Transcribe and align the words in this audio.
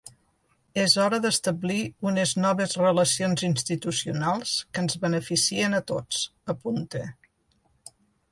És 0.83 0.93
hora 1.01 1.17
d’establir 1.25 1.81
una 2.11 2.23
noves 2.45 2.73
relacions 2.79 3.43
institucionals 3.49 4.55
que 4.69 4.83
ens 4.85 4.97
beneficien 5.05 5.79
a 5.81 5.85
tots, 5.93 6.25
apunta. 6.57 7.03